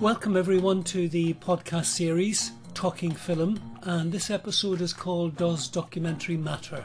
[0.00, 6.36] Welcome everyone to the podcast series Talking Film, and this episode is called Does Documentary
[6.36, 6.84] Matter?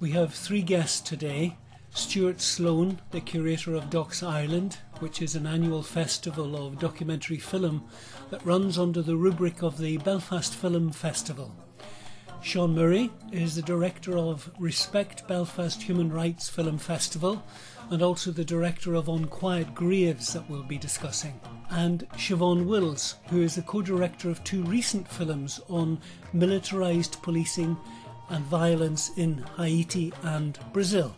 [0.00, 1.56] We have three guests today
[1.94, 7.84] Stuart Sloan, the curator of Docs Ireland, which is an annual festival of documentary film
[8.28, 11.56] that runs under the rubric of the Belfast Film Festival.
[12.42, 17.44] Sean Murray is the director of Respect Belfast Human Rights Film Festival
[17.90, 21.38] and also the director of Unquiet Graves that we'll be discussing.
[21.70, 26.00] And Siobhan Wills, who is the co director of two recent films on
[26.34, 27.76] militarised policing
[28.30, 31.14] and violence in Haiti and Brazil.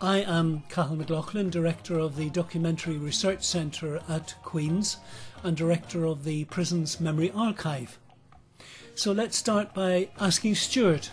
[0.00, 4.96] I am Cathal McLaughlin, Director of the Documentary Research Centre at Queen's
[5.42, 7.98] and Director of the Prisons Memory Archive.
[9.00, 11.10] So let's start by asking Stuart.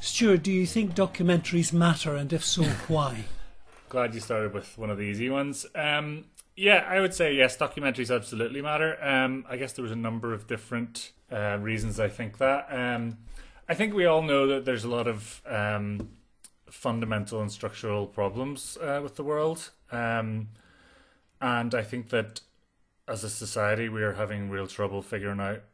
[0.00, 3.24] Stuart, do you think documentaries matter, and if so, why?
[3.90, 5.66] Glad you started with one of the easy ones.
[5.74, 6.24] Um,
[6.56, 8.96] yeah, I would say yes, documentaries absolutely matter.
[9.04, 12.68] Um, I guess there was a number of different uh, reasons I think that.
[12.70, 13.18] Um,
[13.68, 16.08] I think we all know that there's a lot of um,
[16.70, 19.72] fundamental and structural problems uh, with the world.
[19.92, 20.48] Um,
[21.38, 22.40] and I think that
[23.06, 25.64] as a society, we are having real trouble figuring out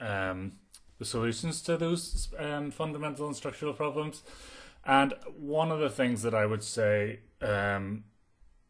[0.00, 0.52] um,
[0.98, 4.22] the solutions to those um, fundamental and structural problems.
[4.84, 8.04] And one of the things that I would say um,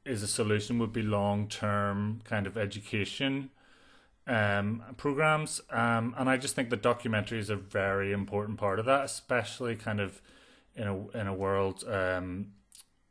[0.04, 3.50] is a solution would be long term kind of education
[4.26, 5.60] um, programs.
[5.70, 9.76] Um, and I just think the documentary is a very important part of that, especially
[9.76, 10.22] kind of
[10.74, 12.48] in a in a world, um,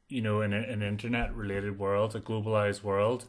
[0.09, 3.25] you know, in a, an internet related world, a globalized world,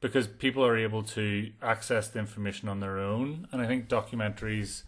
[0.00, 3.46] because people are able to access the information on their own.
[3.52, 4.82] And I think documentaries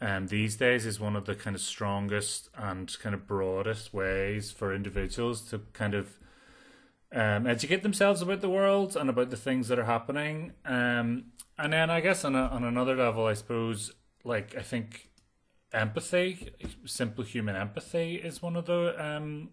[0.00, 4.50] um, these days is one of the kind of strongest and kind of broadest ways
[4.50, 6.18] for individuals to kind of
[7.12, 10.52] um, educate themselves about the world and about the things that are happening.
[10.64, 11.26] Um,
[11.58, 13.92] and then I guess on a, on another level, I suppose,
[14.24, 15.10] like I think
[15.72, 16.50] empathy,
[16.84, 19.50] simple human empathy, is one of the um,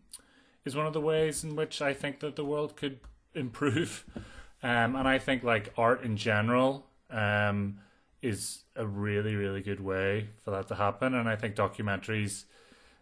[0.63, 2.99] is one of the ways in which I think that the world could
[3.33, 4.05] improve.
[4.65, 7.77] Um, and I think like art in general um,
[8.23, 11.13] is a really really good way for that to happen.
[11.13, 12.45] And I think documentaries.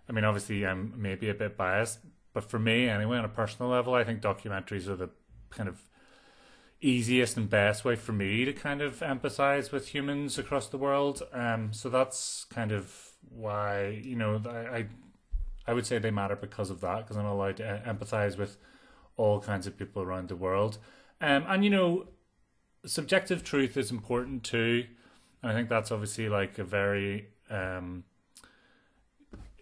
[0.10, 2.00] I mean, obviously, I'm maybe a bit biased,
[2.34, 5.10] but for me, anyway, on a personal level, I think documentaries are the
[5.52, 5.82] kind of
[6.82, 11.24] easiest and best way for me to kind of empathize with humans across the world.
[11.32, 12.94] Um, so that's kind of
[13.30, 14.88] why you know I I,
[15.68, 18.58] I would say they matter because of that because I'm allowed to empathize with
[19.16, 20.78] all kinds of people around the world.
[21.24, 22.08] Um, and you know,
[22.86, 24.86] subjective truth is important too.
[25.42, 28.04] And I think that's obviously like a very um,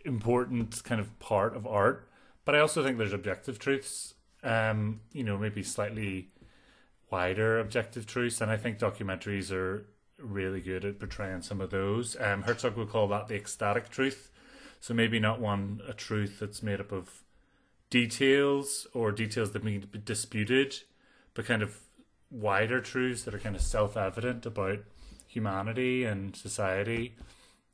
[0.04, 2.10] important kind of part of art.
[2.46, 4.16] But I also think there's objective truths.
[4.44, 6.30] Um, you know, maybe slightly
[7.12, 9.86] wider objective truths, and I think documentaries are
[10.18, 12.20] really good at portraying some of those.
[12.20, 14.32] Um, Herzog would call that the ecstatic truth.
[14.80, 17.22] So maybe not one a truth that's made up of
[17.92, 20.78] details or details that need to be disputed,
[21.34, 21.78] but kind of
[22.30, 24.80] wider truths that are kind of self evident about
[25.28, 27.16] humanity and society.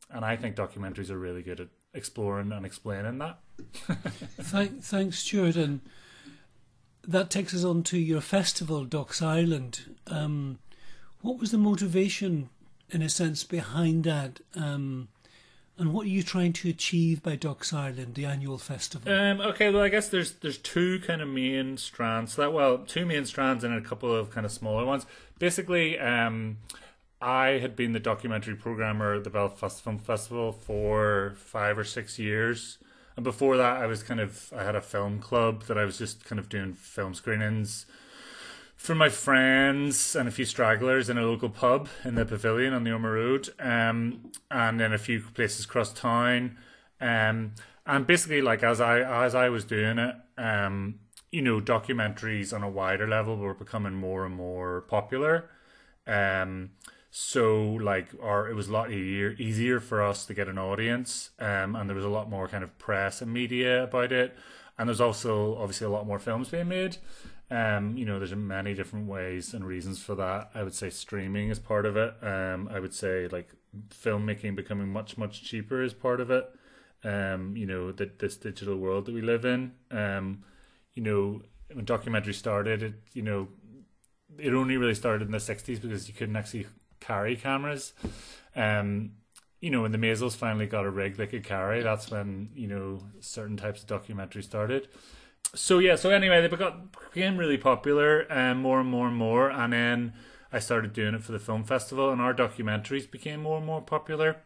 [0.09, 3.39] And I think documentaries are really good at exploring and explaining that.
[4.39, 5.55] Thank, thanks, Stuart.
[5.55, 5.81] And
[7.05, 9.95] that takes us on to your festival, Docs Ireland.
[10.07, 10.59] Um,
[11.21, 12.49] what was the motivation,
[12.89, 14.39] in a sense, behind that?
[14.55, 15.09] Um,
[15.79, 19.11] and what are you trying to achieve by Docs Ireland, the annual festival?
[19.11, 22.35] Um, okay, well, I guess there's there's two kind of main strands.
[22.35, 25.05] That well, two main strands and a couple of kind of smaller ones.
[25.39, 26.57] Basically, um,
[27.21, 32.17] I had been the documentary programmer at the Belfast Film Festival for five or six
[32.19, 32.77] years.
[33.15, 35.97] And before that, I was kind of I had a film club that I was
[35.97, 37.85] just kind of doing film screenings
[38.77, 42.83] for my friends and a few stragglers in a local pub in the Pavilion on
[42.83, 46.57] the Ormeau Road, um, and then a few places across town.
[47.01, 47.53] Um,
[47.85, 50.99] and basically, like as I as I was doing it, um,
[51.31, 55.49] you know, documentaries on a wider level were becoming more and more popular.
[56.05, 56.71] Um,
[57.09, 61.31] so like our it was a lot easier easier for us to get an audience
[61.39, 64.35] um and there was a lot more kind of press and media about it
[64.77, 66.97] and there's also obviously a lot more films being made
[67.49, 71.49] um you know there's many different ways and reasons for that i would say streaming
[71.49, 73.49] is part of it um i would say like
[73.89, 76.49] filmmaking becoming much much cheaper is part of it
[77.03, 80.43] um you know that this digital world that we live in um
[80.93, 81.41] you know
[81.73, 83.47] when documentary started it you know
[84.37, 86.67] it only really started in the 60s because you couldn't actually
[86.99, 87.93] carry cameras.
[88.55, 89.11] Um,
[89.61, 92.67] you know, when the Maysles finally got a rig they could carry, that's when you
[92.67, 94.87] know certain types of documentary started.
[95.55, 99.15] So yeah, so anyway, they got became really popular, and um, more and more and
[99.15, 100.13] more, and then
[100.51, 103.81] I started doing it for the film festival, and our documentaries became more and more
[103.81, 104.37] popular.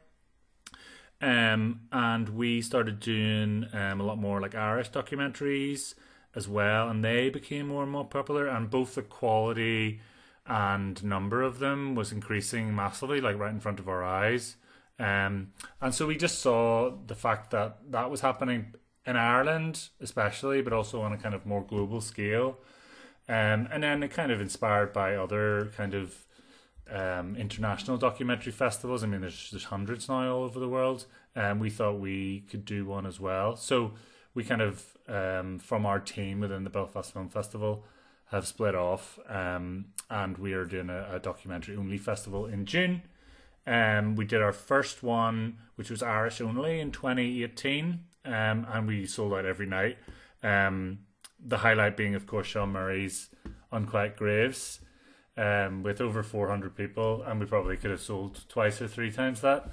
[1.22, 5.94] Um, and we started doing um, a lot more like Irish documentaries
[6.36, 8.48] as well, and they became more and more popular.
[8.48, 10.00] And both the quality
[10.48, 14.56] and number of them was increasing massively, like right in front of our eyes.
[14.98, 18.74] Um, and so we just saw the fact that that was happening
[19.06, 22.58] in Ireland, especially, but also on a kind of more global scale.
[23.30, 26.26] Um, and then kind of inspired by other kind of
[26.90, 29.04] um, international documentary festivals.
[29.04, 31.06] I mean, there's there's hundreds now all over the world,
[31.36, 33.56] and we thought we could do one as well.
[33.56, 33.94] So
[34.34, 37.86] we kind of um, from our team within the Belfast Film Festival
[38.32, 43.04] have split off, um, and we are doing a, a documentary only festival in June.
[43.68, 49.06] Um, we did our first one, which was Irish only in 2018, um, and we
[49.06, 49.98] sold out every night.
[50.44, 51.00] Um,
[51.44, 53.30] the highlight being, of course, Sean Murray's
[53.72, 54.80] Unquiet Graves,
[55.38, 59.42] um, with over 400 people, and we probably could have sold twice or three times
[59.42, 59.70] that.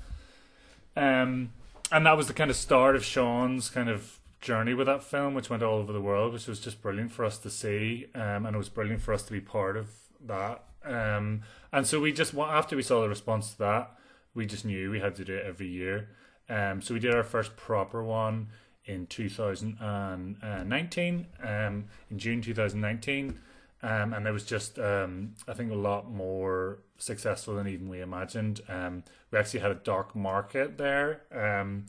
[0.96, 1.52] Um,
[1.92, 5.34] and that was the kind of start of Sean's kind of journey with that film,
[5.34, 8.46] which went all over the world, which was just brilliant for us to see, um,
[8.46, 9.88] and it was brilliant for us to be part of
[10.24, 10.64] that.
[10.84, 11.42] Um,
[11.72, 13.90] and so we just after we saw the response to that,
[14.34, 16.08] we just knew we had to do it every year.
[16.48, 18.48] Um, so we did our first proper one
[18.84, 23.38] in 2019, um, in June 2019.
[23.80, 28.00] Um, and it was just, um, I think, a lot more successful than even we
[28.00, 28.60] imagined.
[28.68, 31.86] Um, we actually had a doc market there, um,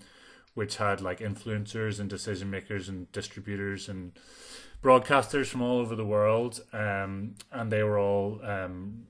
[0.54, 4.12] which had like influencers and decision makers and distributors and
[4.84, 9.08] broadcasters from all over the world, um, and they were all um,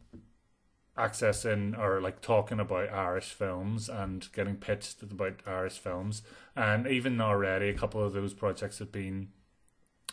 [0.99, 6.21] accessing or like talking about Irish films and getting pitched about Irish films.
[6.55, 9.29] And even already, a couple of those projects have been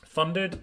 [0.05, 0.61] funded.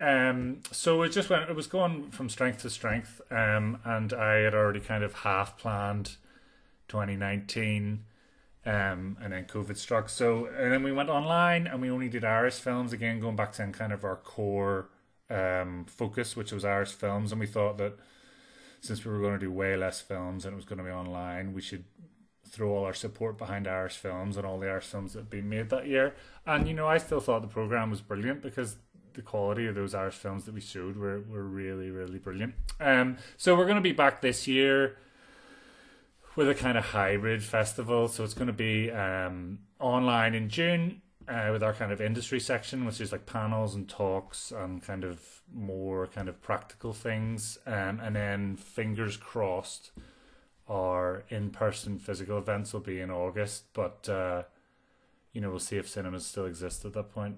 [0.00, 1.50] Um, so it just went.
[1.50, 5.58] It was going from strength to strength, um, and I had already kind of half
[5.58, 6.16] planned
[6.88, 8.04] 2019,
[8.64, 10.08] um, and then COVID struck.
[10.08, 13.52] So and then we went online, and we only did Irish films again, going back
[13.52, 14.88] to kind of our core
[15.28, 17.98] um, focus, which was Irish films, and we thought that
[18.80, 20.90] since we were going to do way less films and it was going to be
[20.90, 21.84] online, we should
[22.48, 25.48] throw all our support behind Irish films and all the Irish films that have been
[25.48, 26.14] made that year.
[26.46, 28.76] And you know, I still thought the program was brilliant because
[29.14, 32.54] the quality of those Irish films that we showed were, were really, really brilliant.
[32.80, 34.96] Um, so we're going to be back this year
[36.36, 38.08] with a kind of hybrid festival.
[38.08, 42.40] So it's going to be um, online in June uh, with our kind of industry
[42.40, 47.58] section, which is like panels and talks and kind of more kind of practical things.
[47.66, 49.92] Um, and then fingers crossed,
[50.68, 54.42] our in-person physical events will be in August, but uh,
[55.32, 57.36] you know we'll see if cinemas still exist at that point.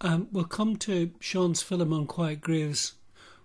[0.00, 2.94] Um, we'll come to Sean's film Unquiet Graves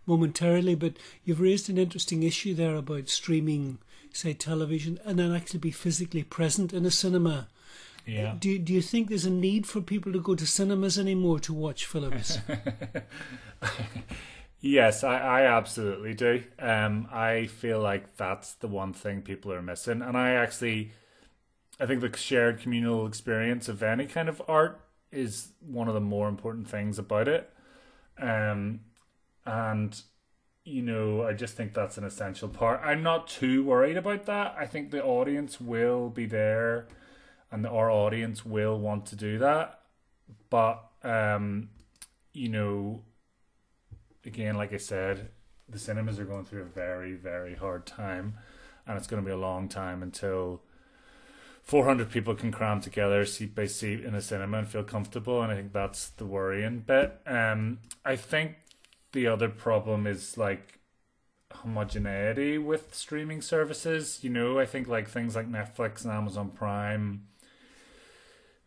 [0.06, 3.80] momentarily, but you've raised an interesting issue there about streaming,
[4.14, 7.48] say, television, and then actually be physically present in a cinema.
[8.06, 8.36] Yeah.
[8.40, 11.54] Do do you think there's a need for people to go to cinemas anymore to
[11.54, 12.40] watch films?
[14.62, 16.44] yes, I, I absolutely do.
[16.60, 20.92] Um, I feel like that's the one thing people are missing, and I actually,
[21.80, 24.82] I think the shared communal experience of any kind of art
[25.12, 27.52] is one of the more important things about it.
[28.20, 28.82] Um,
[29.46, 30.00] and
[30.64, 32.82] you know, I just think that's an essential part.
[32.84, 34.56] I'm not too worried about that.
[34.58, 36.88] I think the audience will be there
[37.52, 39.80] and our audience will want to do that.
[40.50, 41.70] But um,
[42.34, 43.04] you know,
[44.26, 45.30] again, like I said,
[45.68, 48.36] the cinemas are going through a very, very hard time,
[48.88, 50.62] and it's going to be a long time until
[51.64, 55.42] 400 people can cram together seat by seat in a cinema and feel comfortable.
[55.42, 57.20] And I think that's the worrying bit.
[57.26, 58.56] Um, I think
[59.12, 60.80] the other problem is like
[61.52, 64.20] homogeneity with streaming services.
[64.22, 67.28] You know, I think like things like Netflix and Amazon Prime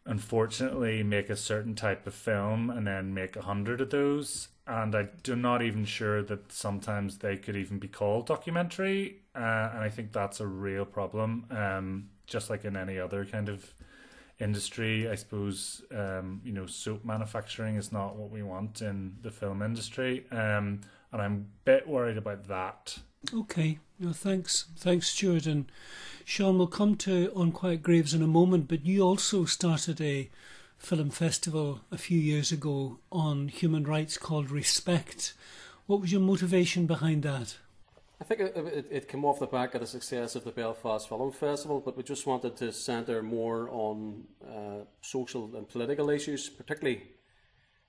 [0.07, 4.49] unfortunately make a certain type of film and then make a hundred of those.
[4.67, 9.23] And I do not even sure that sometimes they could even be called documentary.
[9.35, 11.47] Uh, and I think that's a real problem.
[11.51, 13.75] Um, just like in any other kind of
[14.41, 19.31] industry, I suppose, um, you know, soap manufacturing is not what we want in the
[19.31, 20.27] film industry.
[20.31, 20.81] Um,
[21.13, 22.99] and I'm a bit worried about that.
[23.33, 23.79] Okay,
[24.13, 25.47] thanks, thanks, Stuart.
[25.47, 25.71] And
[26.25, 30.31] Sean, we'll come to Unquiet Graves in a moment, but you also started a
[30.79, 35.35] film festival a few years ago on human rights called Respect.
[35.87, 37.57] What was your motivation behind that?
[38.21, 41.09] I think it, it, it, came off the back of the success of the Belfast
[41.09, 46.49] Film Festival, but we just wanted to centre more on uh, social and political issues,
[46.49, 47.03] particularly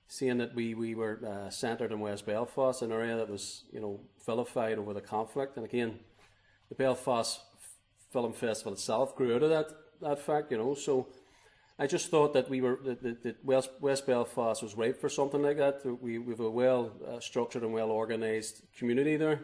[0.08, 3.80] seeing that we, we were uh, centred in West Belfast, an area that was, you
[3.80, 5.56] know, vilified over the conflict.
[5.56, 5.98] And again,
[6.68, 7.40] the Belfast
[8.12, 9.70] Film Festival itself grew out of that,
[10.00, 10.74] that fact, you know.
[10.74, 11.08] So
[11.78, 15.42] I just thought that we were that, that, West, West Belfast was ripe for something
[15.42, 15.80] like that.
[15.84, 19.40] We, we have a well uh, structured and well organised community there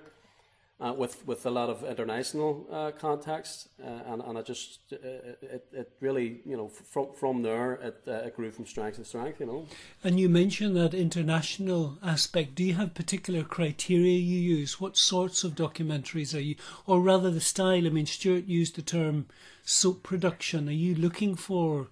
[0.81, 4.97] uh, with with a lot of international uh, contacts, uh, and and I just uh,
[5.43, 9.05] it, it really you know from from there it, uh, it grew from strength to
[9.05, 9.67] strength, you know.
[10.02, 12.55] And you mentioned that international aspect.
[12.55, 14.81] Do you have particular criteria you use?
[14.81, 17.87] What sorts of documentaries are you, or rather the style?
[17.87, 19.26] I mean, Stuart used the term
[19.64, 20.69] soap production.
[20.69, 21.88] Are you looking for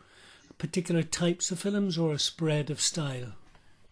[0.59, 3.35] particular types of films or a spread of style?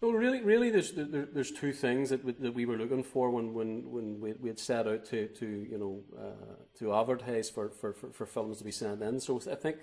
[0.01, 3.29] Well, really, really, there's there, there's two things that we, that we were looking for
[3.29, 7.49] when when when we, we had set out to to you know uh, to advertise
[7.49, 9.19] for, for, for, for, films to be sent in.
[9.19, 9.77] So I think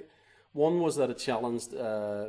[0.55, 2.29] one was that it challenged uh,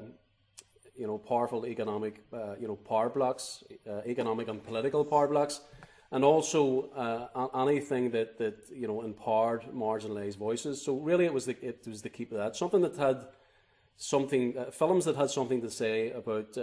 [0.97, 5.61] you know powerful economic uh, you know power blocks, uh, economic and political power blocks,
[6.11, 10.83] and also uh, anything that that you know empowered marginalised voices.
[10.83, 13.27] So really, it was the it was the keep of that something that had
[13.95, 16.57] something uh, films that had something to say about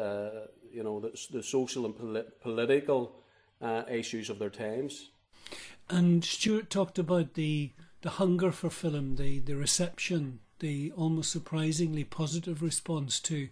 [0.74, 3.16] you know, the, the social and polit- political
[3.62, 5.10] uh, issues of their times.
[5.88, 12.04] And Stuart talked about the the hunger for film, the the reception, the almost surprisingly
[12.04, 13.48] positive response to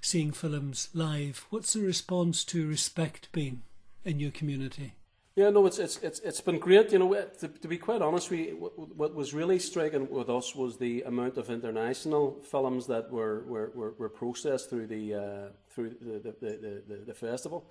[0.00, 1.46] seeing films live.
[1.50, 3.62] What's the response to Respect been
[4.04, 4.94] in your community?
[5.34, 6.92] Yeah, no, it's it's it's it's been great.
[6.92, 10.76] You know, to, to be quite honest, we what was really striking with us was
[10.76, 15.90] the amount of international films that were were, were, were processed through the uh, through
[16.00, 17.66] the the, the, the, the festival,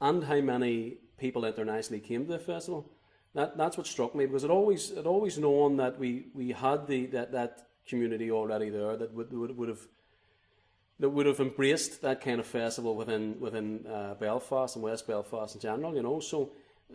[0.00, 2.90] and how many people internationally came to the festival.
[3.34, 6.86] That that's what struck me because it always it always known that we, we had
[6.86, 9.86] the that, that community already there that would would, would have
[11.00, 15.54] that would have embraced that kind of festival within within uh, Belfast and West Belfast
[15.54, 15.94] in general.
[15.94, 16.52] You know, so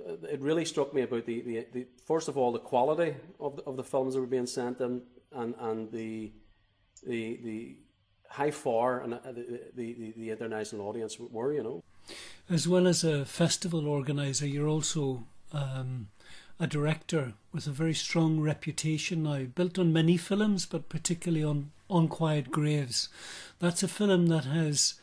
[0.08, 3.56] uh, it really struck me about the, the, the, first of all the quality of
[3.56, 5.02] the, of the films that were being sent in
[5.34, 6.32] and and the
[7.06, 7.78] the the
[8.30, 11.84] how far and uh, the, the, the international audience were you know.
[12.50, 16.10] As well as a festival organizer you're also um,
[16.60, 21.72] a director with a very strong reputation now built on many films but particularly on
[21.90, 23.10] Unquiet Graves.
[23.60, 24.96] That's a film that has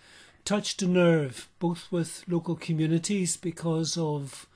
[0.45, 4.47] touched a nerve both with local communities because of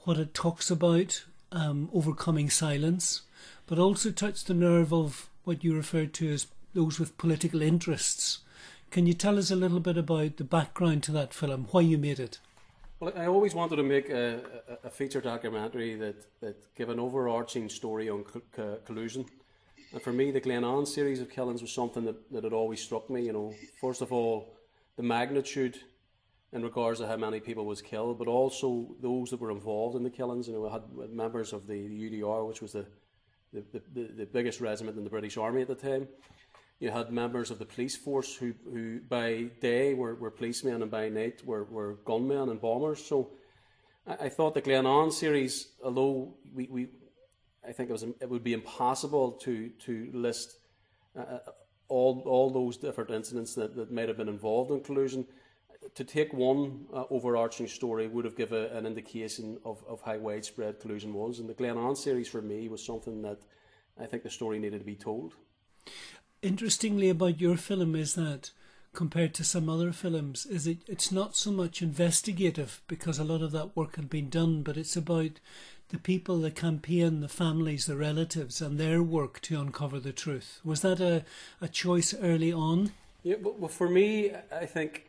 [0.00, 3.22] what it talks about, um, overcoming silence,
[3.66, 8.40] but also touched the nerve of what you referred to as those with political interests.
[8.90, 11.98] Can you tell us a little bit about the background to that film, why you
[11.98, 12.40] made it?
[12.98, 14.40] Well, I always wanted to make a,
[14.84, 19.24] a, feature documentary that, that give an overarching story on co- co- collusion.
[19.92, 23.08] And for me, the Glenanne series of killings was something that, that had always struck
[23.08, 23.22] me.
[23.24, 24.54] You know, first of all,
[24.96, 25.78] the magnitude
[26.52, 30.02] in regards to how many people was killed, but also those that were involved in
[30.02, 30.46] the killings.
[30.46, 32.84] You know, we had members of the, UDR, which was the
[33.52, 36.06] the, the, the biggest regiment in the British Army at the time.
[36.80, 40.90] You had members of the police force who, who by day were, were policemen and
[40.90, 43.04] by night were, were gunmen and bombers.
[43.04, 43.32] So
[44.06, 46.88] I, I thought the Glenanne series, although we, we
[47.66, 50.56] I think it was it would be impossible to to list
[51.14, 51.38] uh, uh
[51.88, 55.26] all all those different incidents that, that might have been involved in collusion
[55.94, 60.80] to take one uh, overarching story would have given an indication of, of how widespread
[60.80, 61.38] collusion was.
[61.38, 63.38] And the Glenanne series for me was something that
[63.98, 65.34] I think the story needed to be told.
[66.42, 68.50] Interestingly, about your film is that
[68.92, 73.42] compared to some other films, is it it's not so much investigative because a lot
[73.42, 75.32] of that work had been done, but it's about
[75.90, 80.60] the people, the campaign, the families, the relatives, and their work to uncover the truth.
[80.64, 81.24] Was that a,
[81.60, 82.92] a choice early on?
[83.22, 85.06] Yeah, well, for me, I think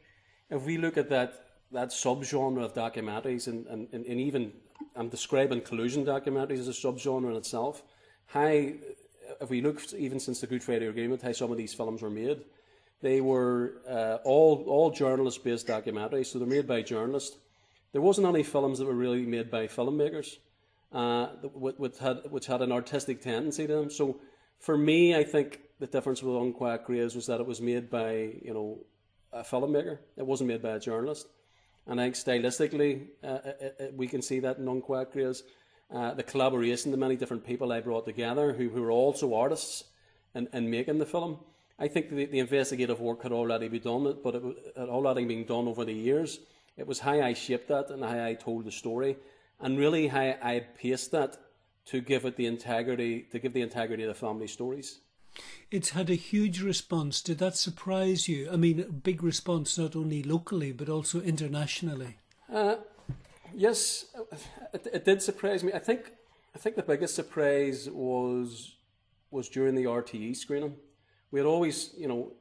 [0.50, 4.52] if we look at that that subgenre of documentaries, and, and, and even
[4.96, 7.82] I'm describing collusion documentaries as a subgenre in itself,
[8.26, 8.68] how
[9.42, 12.10] if we look even since the Good Friday Agreement, how some of these films were
[12.10, 12.42] made,
[13.02, 17.38] they were uh, all all journalist based documentaries, so they're made by journalists.
[17.92, 20.38] There wasn't any films that were really made by filmmakers,
[20.94, 23.90] uh, which had which had an artistic tendency to them.
[23.90, 24.22] So
[24.60, 28.34] for me, I think the difference with Unquiet Graves was that it was made by
[28.42, 28.80] you know
[29.34, 29.98] a filmmaker.
[30.18, 31.28] It wasn't made by a journalist.
[31.88, 35.44] And I think stylistically, uh, it, it, we can see that in Unquiet Graves.
[35.94, 39.84] Uh, the collaboration, the many different people I brought together who, who were also artists
[40.34, 41.40] in, in making the film.
[41.78, 44.44] I think the, the investigative work had already been done, but it
[44.78, 46.40] had already been done over the years.
[46.78, 49.18] It was how I shaped that and how I told the story,
[49.60, 51.38] and really how I paced that
[51.88, 55.00] to give it the integrity, to give the integrity of the family stories.
[55.72, 57.22] It's had a huge response.
[57.22, 58.50] Did that surprise you?
[58.52, 62.18] I mean, a big response not only locally but also internationally.
[62.52, 62.76] Uh,
[63.54, 64.06] yes,
[64.74, 65.72] it, it, did surprise me.
[65.74, 66.12] I think
[66.56, 68.76] I think the biggest surprise was
[69.30, 70.76] was during the RTE screening.
[71.32, 72.34] We had always, you know,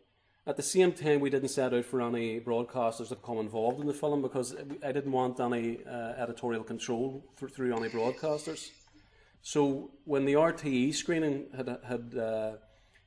[0.47, 3.87] at the same time, we didn't set out for any broadcasters to become involved in
[3.87, 8.71] the film because I didn't want any uh, editorial control for, through any broadcasters.
[9.43, 12.53] So when the RTE screening had had uh,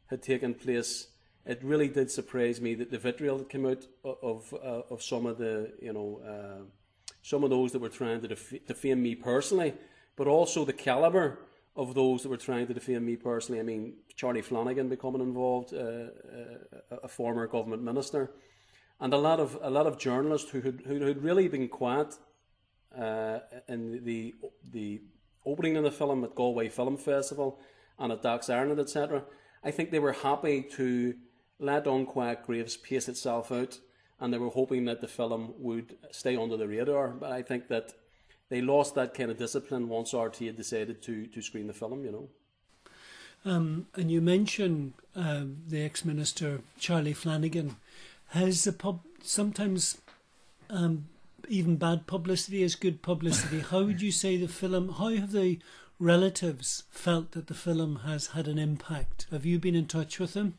[0.08, 1.08] had taken place,
[1.46, 5.26] it really did surprise me that the vitriol that came out of uh, of some
[5.26, 6.64] of the you know uh,
[7.24, 9.74] some of those that were trying to def- defame me personally,
[10.16, 11.40] but also the caliber
[11.76, 13.60] of those that were trying to defame me personally.
[13.60, 18.32] I mean, Charlie Flanagan becoming involved, uh, uh, a former government minister,
[19.00, 22.16] and a lot of a lot of journalists who had, who had really been quiet
[22.96, 24.36] uh, in the
[24.72, 25.02] the
[25.46, 27.60] opening of the film at Galway Film Festival
[27.98, 29.24] and at Docs Ireland, etc.
[29.64, 31.16] I think they were happy to
[31.60, 33.80] let Unquiet Graves pace itself out,
[34.20, 37.10] and they were hoping that the film would stay under the radar.
[37.10, 37.94] But I think that
[38.50, 42.04] they lost that kind of discipline once RTE had decided to to screen the film.
[42.06, 42.30] You know.
[43.46, 47.76] Um, and you mentioned um, the ex-minister Charlie Flanagan.
[48.30, 50.00] Has the pub sometimes
[50.70, 51.06] um,
[51.48, 53.60] even bad publicity is good publicity?
[53.72, 54.94] how would you say the film?
[54.94, 55.60] How have the
[56.00, 59.28] relatives felt that the film has had an impact?
[59.32, 60.56] Have you been in touch with them?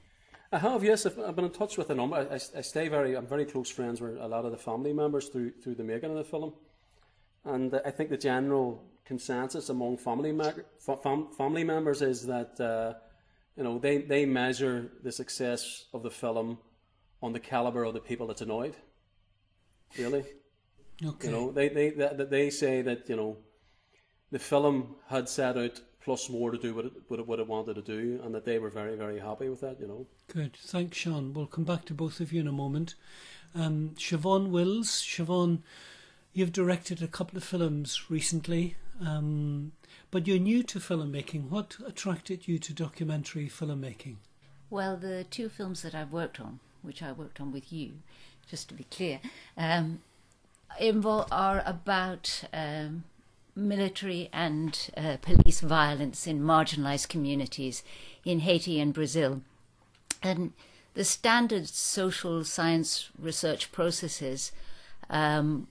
[0.54, 1.04] I have, yes.
[1.04, 2.16] I've been in touch with a number.
[2.16, 3.16] I, I stay very.
[3.16, 6.10] I'm very close friends with a lot of the family members through through the making
[6.10, 6.52] of the film,
[7.44, 10.32] and I think the general consensus among family
[10.78, 12.94] fam- family members is that uh,
[13.56, 16.58] you know they, they measure the success of the film
[17.20, 18.76] on the caliber of the people that's annoyed.
[19.98, 20.24] Really,
[21.04, 21.26] okay.
[21.26, 23.38] You know they they they, they say that you know
[24.30, 27.46] the film had set out plus more to do what it, what it, what it
[27.46, 29.80] wanted to do, and that they were very very happy with that.
[29.80, 30.06] You know.
[30.32, 30.56] Good.
[30.56, 31.32] Thanks, Sean.
[31.32, 32.94] We'll come back to both of you in a moment.
[33.54, 35.60] Um, Siobhan Wills, Siobhan,
[36.32, 38.76] you've directed a couple of films recently.
[39.00, 39.72] Um,
[40.10, 41.50] but you're new to filmmaking.
[41.50, 44.16] What attracted you to documentary filmmaking?
[44.70, 47.94] Well, the two films that I've worked on, which I worked on with you,
[48.48, 49.20] just to be clear,
[49.56, 50.02] um,
[50.78, 53.02] involve, are about um,
[53.56, 57.82] military and uh, police violence in marginalized communities
[58.24, 59.42] in Haiti and Brazil.
[60.22, 60.52] And
[60.94, 64.52] the standard social science research processes
[65.10, 65.68] um,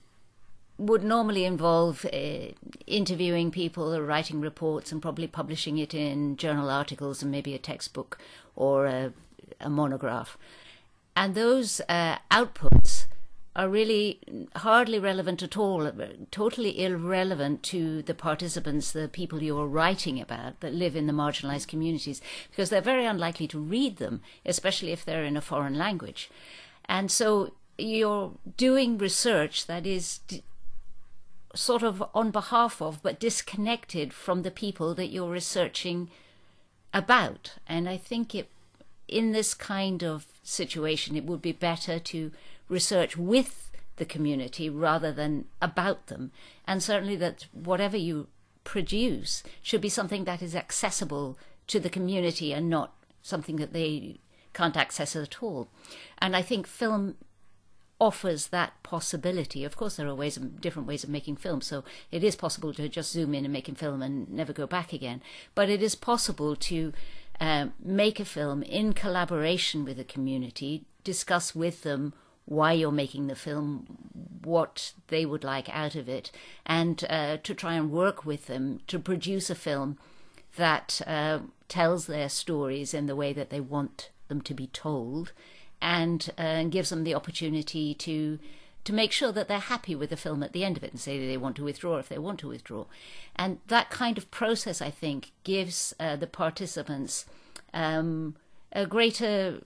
[0.78, 2.52] would normally involve uh,
[2.88, 7.60] interviewing people or writing reports and probably publishing it in journal articles and maybe a
[7.60, 8.18] textbook
[8.56, 9.14] or a,
[9.60, 10.38] a monograph.
[11.16, 13.06] And those uh, outputs
[13.56, 14.20] are really
[14.56, 15.92] hardly relevant at all, uh,
[16.32, 21.68] totally irrelevant to the participants, the people you're writing about that live in the marginalized
[21.68, 26.32] communities, because they're very unlikely to read them, especially if they're in a foreign language.
[26.86, 30.20] And so you're doing research that is
[31.56, 36.10] sort of on behalf of, but disconnected from the people that you're researching
[36.92, 37.54] about.
[37.68, 38.50] And I think it,
[39.08, 42.32] in this kind of situation, it would be better to
[42.74, 46.32] research with the community rather than about them.
[46.68, 48.28] And certainly that whatever you
[48.64, 54.20] produce should be something that is accessible to the community and not something that they
[54.54, 55.70] can't access at all.
[56.18, 57.16] And I think film
[58.00, 59.64] offers that possibility.
[59.64, 62.74] Of course, there are ways, of, different ways of making film, so it is possible
[62.74, 65.22] to just zoom in and make a film and never go back again.
[65.56, 66.92] But it is possible to
[67.40, 72.14] um, make a film in collaboration with the community, discuss with them
[72.46, 73.86] why you're making the film,
[74.44, 76.32] what they would like out of it,
[76.66, 79.98] and uh, to try and work with them to produce a film
[80.56, 85.32] that uh, tells their stories in the way that they want them to be told
[85.82, 88.40] and uh, gives them the opportunity to
[88.86, 91.00] to make sure that they're happy with the film at the end of it and
[91.00, 92.84] say they want to withdraw if they want to withdraw.
[93.34, 97.26] And that kind of process, I think, gives uh, the participants
[97.74, 98.36] um,
[98.74, 99.62] a greater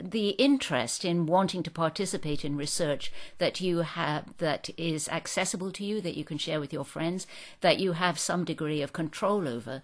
[0.00, 5.84] the interest in wanting to participate in research that you have that is accessible to
[5.84, 7.26] you that you can share with your friends
[7.60, 9.82] that you have some degree of control over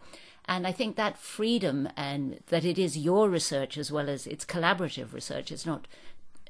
[0.48, 4.46] and I think that freedom and that it is your research as well as it's
[4.46, 5.86] collaborative research, it's not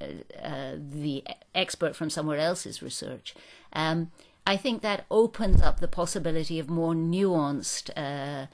[0.01, 0.07] uh,
[0.41, 3.35] uh, the expert from somewhere else's research.
[3.73, 4.13] Um,
[4.47, 8.47] I think that opens up the possibility of more nuanced uh,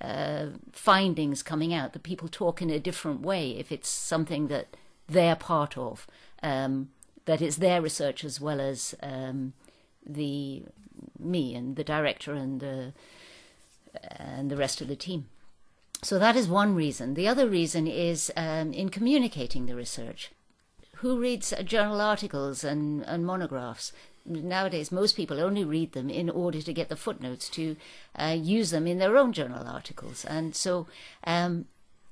[0.00, 4.76] uh, findings coming out, that people talk in a different way if it's something that
[5.08, 6.06] they're part of,
[6.42, 6.90] um,
[7.24, 9.52] that it's their research as well as um,
[10.06, 10.62] the
[11.18, 12.92] me and the director and the
[14.02, 15.26] and the rest of the team.
[16.02, 17.14] so that is one reason.
[17.14, 20.30] The other reason is um, in communicating the research.
[20.96, 23.92] Who reads journal articles and, and monographs?
[24.30, 27.76] Nowadays, most people only read them in order to get the footnotes to
[28.16, 30.24] uh, use them in their own journal articles.
[30.24, 30.86] And so,
[31.24, 31.66] um,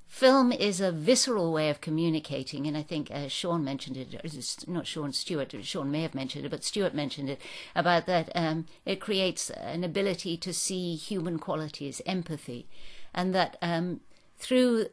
[0.09, 4.87] film is a visceral way of communicating, and I think uh, Sean mentioned it, not
[4.87, 7.41] Sean Stuart, Sean may have mentioned it, but Stuart mentioned it
[7.77, 12.67] about that um, it creates an ability to see human qualities, empathy,
[13.15, 14.01] and that um,
[14.39, 14.87] through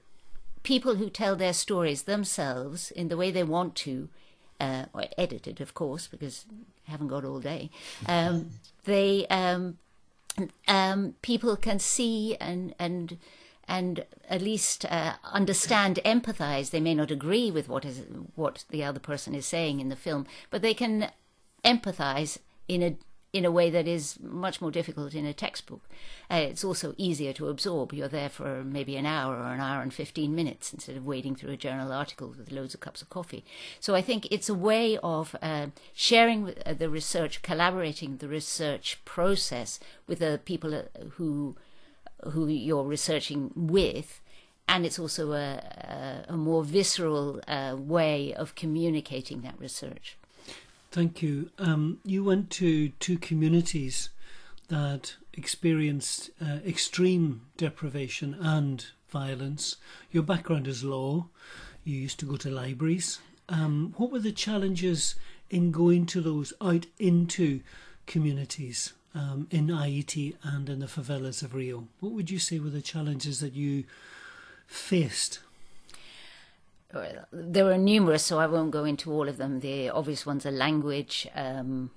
[0.63, 4.09] people who tell their stories themselves in the way they want to,
[4.59, 6.45] uh, or edited, of course, because
[6.87, 7.69] haven't got all day,
[8.07, 8.51] um,
[8.85, 9.77] they um,
[10.67, 13.17] um, people can see and and
[13.67, 16.69] and at least uh, understand, empathize.
[16.69, 18.03] They may not agree with what is
[18.35, 21.11] what the other person is saying in the film, but they can
[21.63, 22.95] empathize in a
[23.35, 25.81] in a way that is much more difficult in a textbook.
[26.31, 27.91] Uh, it's also easier to absorb.
[27.91, 31.35] You're there for maybe an hour or an hour and 15 minutes instead of wading
[31.35, 33.43] through a journal article with loads of cups of coffee.
[33.81, 39.03] So I think it's a way of uh, sharing uh, the research, collaborating the research
[39.03, 40.83] process with the people uh,
[41.15, 41.57] who
[42.31, 44.21] who you're researching with.
[44.69, 50.17] And it's also a, a, a more visceral uh, way of communicating that research.
[50.95, 51.49] Thank you.
[51.59, 54.11] Um, you went to two communities
[54.69, 59.75] that experienced uh, extreme deprivation and violence.
[60.13, 61.25] Your background is law.
[61.83, 63.19] You used to go to libraries.
[63.49, 65.15] Um, what were the challenges
[65.49, 67.59] in going to those out into
[68.05, 71.89] communities um, in Haiti and in the favelas of Rio?
[71.99, 73.83] What would you say were the challenges that you
[74.65, 75.39] faced?
[77.31, 79.59] There are numerous, so I won't go into all of them.
[79.59, 81.91] The obvious ones are language, um,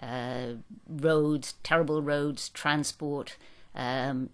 [0.00, 0.54] uh,
[0.88, 3.36] roads, terrible roads, transport,
[3.74, 4.30] um,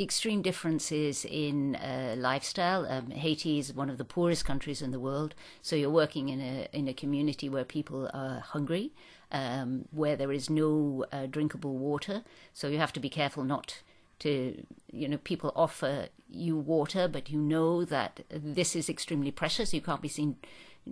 [0.00, 2.86] extreme differences in uh, lifestyle.
[2.86, 6.40] Um, Haiti is one of the poorest countries in the world, so you're working in
[6.40, 8.92] a in a community where people are hungry,
[9.32, 12.22] um, where there is no uh, drinkable water.
[12.52, 13.82] So you have to be careful not
[14.20, 19.74] to you know people offer you water but you know that this is extremely precious.
[19.74, 20.36] You can't be seen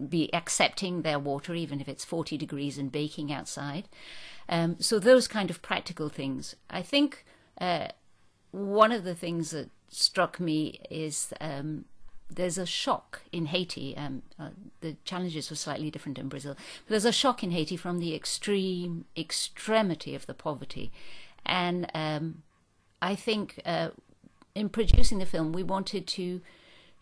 [0.08, 3.88] be accepting their water even if it's 40 degrees and baking outside.
[4.48, 6.54] Um, so those kind of practical things.
[6.68, 7.24] I think
[7.60, 7.88] uh,
[8.50, 11.86] one of the things that struck me is um,
[12.30, 13.96] there's a shock in Haiti.
[13.96, 17.76] Um, uh, the challenges were slightly different in Brazil, but there's a shock in Haiti
[17.76, 20.92] from the extreme extremity of the poverty,
[21.44, 22.42] and um,
[23.00, 23.90] I think uh,
[24.54, 26.40] in producing the film, we wanted to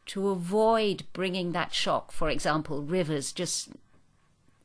[0.06, 2.12] to avoid bringing that shock.
[2.12, 3.70] For example, rivers just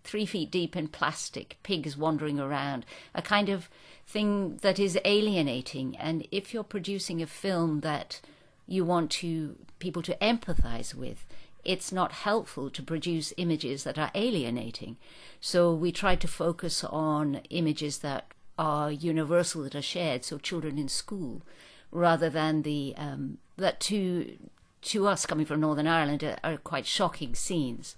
[0.04, 3.70] three feet deep in plastic, pigs wandering around, a kind of
[4.06, 5.96] thing that is alienating.
[5.98, 8.20] And if you're producing a film that
[8.68, 11.26] you want to people to empathize with,
[11.64, 14.98] it's not helpful to produce images that are alienating.
[15.40, 18.26] So we tried to focus on images that
[18.60, 20.26] are universal that are shared.
[20.26, 21.42] So children in school,
[21.92, 24.38] rather than the um, that to
[24.82, 27.96] to us coming from Northern Ireland are, are quite shocking scenes.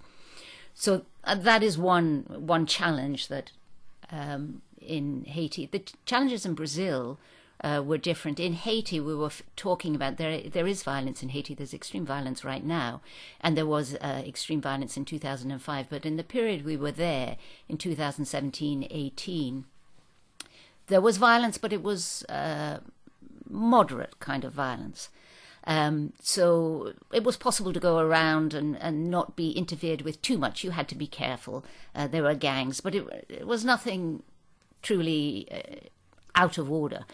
[0.74, 3.50] So uh, that is one one challenge that
[4.10, 5.66] um, in Haiti.
[5.66, 7.18] The challenges in Brazil
[7.64, 8.38] uh, were different.
[8.38, 11.54] In Haiti, we were f- talking about there there is violence in Haiti.
[11.54, 13.00] There's extreme violence right now,
[13.40, 15.86] and there was uh, extreme violence in 2005.
[15.90, 17.36] But in the period we were there
[17.68, 19.64] in 2017, 18,
[20.86, 22.78] there was violence, but it was uh,
[23.48, 25.08] moderate kind of violence.
[25.64, 30.36] Um, so it was possible to go around and, and not be interfered with too
[30.36, 30.64] much.
[30.64, 31.64] You had to be careful.
[31.94, 34.22] Uh, there were gangs, but it, it was nothing
[34.82, 35.86] truly uh,
[36.34, 37.04] out of order.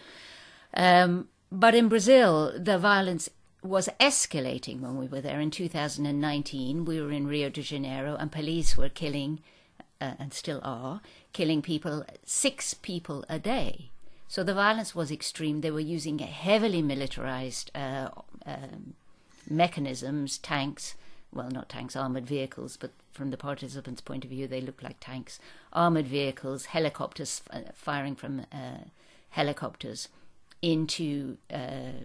[0.73, 3.29] Um, but in Brazil, the violence
[3.61, 6.85] was escalating when we were there in 2019.
[6.85, 9.41] We were in Rio de Janeiro, and police were killing,
[10.01, 11.01] uh, and still are,
[11.33, 13.91] killing people, six people a day.
[14.27, 15.61] So the violence was extreme.
[15.61, 18.09] They were using heavily militarized uh,
[18.45, 18.93] um,
[19.49, 20.95] mechanisms, tanks,
[21.33, 24.97] well, not tanks, armored vehicles, but from the participants' point of view, they look like
[24.99, 25.39] tanks,
[25.73, 28.85] armored vehicles, helicopters uh, firing from uh,
[29.31, 30.09] helicopters
[30.61, 32.03] into uh,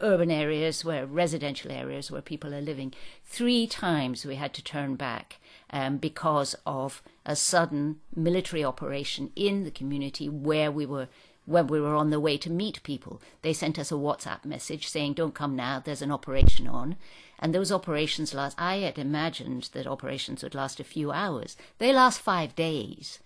[0.00, 2.92] urban areas where residential areas where people are living.
[3.24, 5.38] Three times we had to turn back
[5.70, 11.08] um, because of a sudden military operation in the community where we were
[11.44, 13.22] when we were on the way to meet people.
[13.42, 15.80] They sent us a WhatsApp message saying, "Don't come now.
[15.80, 16.96] There's an operation on."
[17.38, 18.56] And those operations last.
[18.58, 21.56] I had imagined that operations would last a few hours.
[21.78, 23.20] They last five days,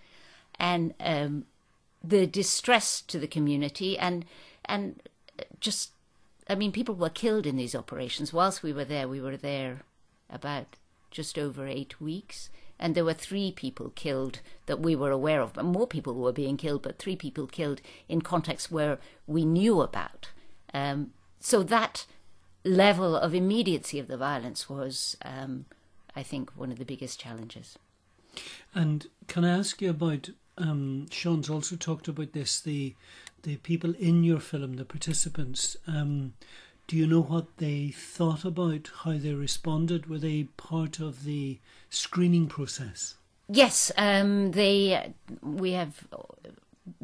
[0.59, 1.45] and um,
[2.03, 4.25] the distress to the community and
[4.65, 5.01] and
[5.59, 5.91] just
[6.49, 8.33] I mean, people were killed in these operations.
[8.33, 9.83] Whilst we were there, we were there
[10.29, 10.75] about
[11.11, 12.49] just over eight weeks.
[12.79, 16.31] And there were three people killed that we were aware of, but more people were
[16.31, 18.97] being killed, but three people killed in contexts where
[19.27, 20.29] we knew about.
[20.73, 22.07] Um, so that
[22.63, 25.65] level of immediacy of the violence was, um,
[26.15, 27.77] I think, one of the biggest challenges.
[28.73, 30.29] And can I ask you about?
[30.57, 32.61] Um, Sean's also talked about this.
[32.61, 32.95] The
[33.43, 35.75] the people in your film, the participants.
[35.87, 36.33] Um,
[36.91, 40.07] do you know what they thought about how they responded?
[40.07, 41.57] Were they part of the
[41.89, 43.15] screening process?
[43.47, 45.13] Yes, um, they.
[45.41, 46.05] We have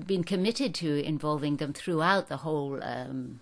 [0.05, 3.39] been committed to involving them throughout the whole um,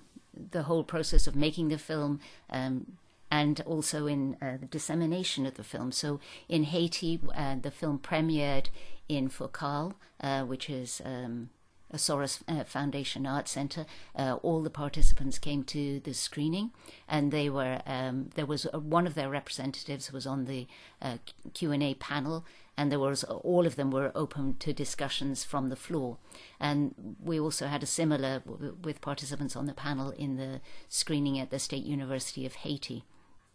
[0.52, 2.20] the whole process of making the film.
[2.52, 2.98] Um,
[3.32, 5.92] and also in uh, the dissemination of the film.
[5.92, 8.68] So in Haiti, uh, the film premiered
[9.10, 11.50] in FOKAL, uh, which is um,
[11.98, 13.86] Soros uh, Foundation Art Center.
[14.16, 16.72] Uh, all the participants came to the screening,
[17.08, 20.68] and they were um, there was a, one of their representatives was on the
[21.02, 21.18] uh,
[21.54, 22.46] Q and A panel,
[22.78, 26.18] and there was all of them were open to discussions from the floor.
[26.60, 31.40] And we also had a similar w- with participants on the panel in the screening
[31.40, 33.04] at the State University of Haiti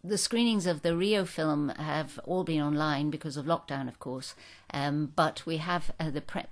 [0.03, 4.33] the screenings of the Rio film have all been online because of lockdown, of course.
[4.73, 6.45] Um, but we have uh, the pre-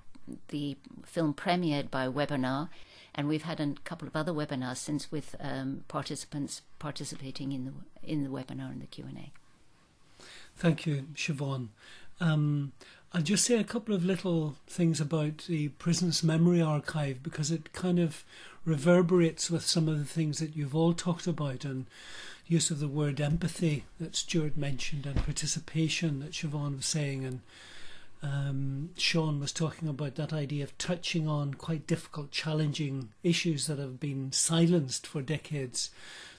[0.48, 2.68] the film premiered by webinar,
[3.14, 7.72] and we've had a couple of other webinars since with um, participants participating in the
[8.02, 9.32] in the webinar and the Q and A.
[10.56, 11.68] Thank you, Siobhan.
[12.20, 12.72] Um,
[13.12, 17.72] I'll just say a couple of little things about the Prisons Memory Archive because it
[17.72, 18.24] kind of
[18.64, 21.86] reverberates with some of the things that you've all talked about and
[22.46, 27.40] use of the word empathy that Stuart mentioned and participation that Siobhan was saying and
[28.22, 33.78] um, Sean was talking about that idea of touching on quite difficult, challenging issues that
[33.78, 35.90] have been silenced for decades.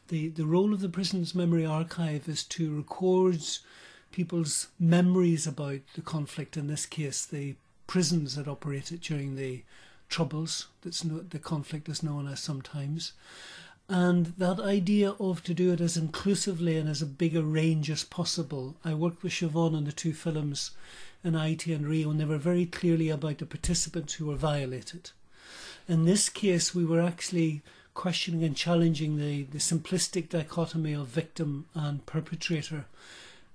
[0.10, 3.42] The the role of the Prisons Memory Archive is to record
[4.12, 6.58] people's memories about the conflict.
[6.58, 7.56] In this case, the
[7.88, 9.64] prisons that operated during the
[10.10, 10.68] troubles.
[10.82, 13.14] That's no, the conflict is known as sometimes.
[13.90, 17.90] And that idea of to do it as inclusively and as a big a range
[17.90, 18.78] as possible.
[18.86, 20.72] I worked with Siobhan on the two films
[21.24, 25.12] in Haiti and Rio, and they were very clearly about the participants who were violated.
[25.88, 27.62] In this case, we were actually
[27.94, 32.86] questioning and challenging the, the simplistic dichotomy of victim and perpetrator.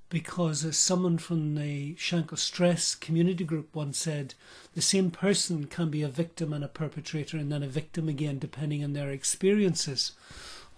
[0.08, 4.34] Because, as someone from the Shankill Stress community group once said,
[4.74, 8.38] the same person can be a victim and a perpetrator, and then a victim again,
[8.38, 10.12] depending on their experiences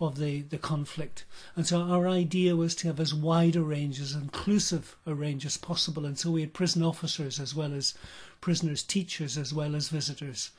[0.01, 1.25] of the, the conflict.
[1.57, 5.45] And so our idea was to have as wide a range, as inclusive a range
[5.45, 6.07] as possible.
[6.07, 7.95] And so we had prison officers as well as
[8.41, 10.51] prisoners, teachers as well as visitors.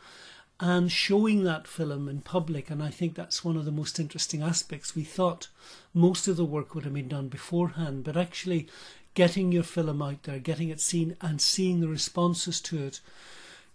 [0.60, 4.42] And showing that film in public, and I think that's one of the most interesting
[4.42, 4.94] aspects.
[4.94, 5.48] We thought
[5.94, 8.68] most of the work would have been done beforehand, but actually
[9.14, 13.00] getting your film out there, getting it seen, and seeing the responses to it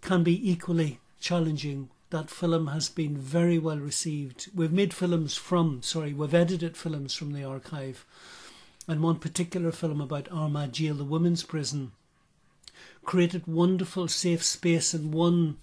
[0.03, 4.49] can be equally challenging that film has been very well received.
[4.55, 8.07] We've made films from, sorry, we've edited films from the archive.
[8.87, 11.91] And one particular film about Armagh Jail, the women's prison,
[13.05, 15.57] created wonderful safe space in one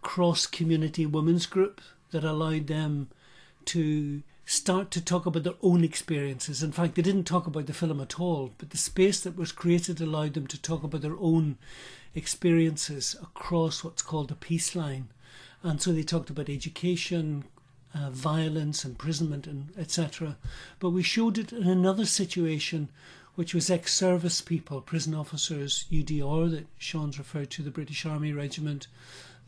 [0.00, 3.08] cross community women's group that allowed them
[3.66, 6.64] to start to talk about their own experiences.
[6.64, 9.52] In fact, they didn't talk about the film at all, but the space that was
[9.52, 11.58] created allowed them to talk about their own
[12.12, 15.06] experiences across what's called a peace line.
[15.62, 17.44] And so they talked about education,
[17.94, 20.36] uh, violence, imprisonment, and etc.
[20.78, 22.88] But we showed it in another situation,
[23.34, 28.88] which was ex-service people, prison officers, UDR that Sean's referred to, the British Army Regiment,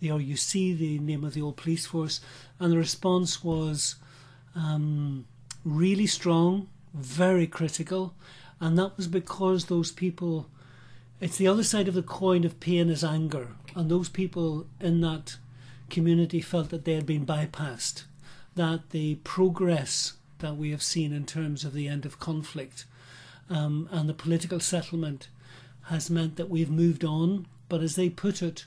[0.00, 2.20] the RUC, the name of the old police force,
[2.58, 3.96] and the response was
[4.54, 5.26] um,
[5.64, 8.14] really strong, very critical,
[8.60, 10.48] and that was because those people.
[11.20, 15.00] It's the other side of the coin of pain is anger, and those people in
[15.00, 15.36] that
[15.90, 18.04] community felt that they had been bypassed,
[18.54, 22.84] that the progress that we have seen in terms of the end of conflict
[23.50, 25.28] um, and the political settlement
[25.84, 27.46] has meant that we've moved on.
[27.68, 28.66] But as they put it,